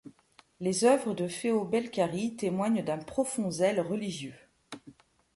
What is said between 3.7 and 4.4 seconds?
religieux.